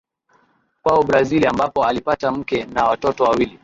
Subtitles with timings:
[0.83, 3.59] Kwao Brazili ambapo alipata mke na watoto wawili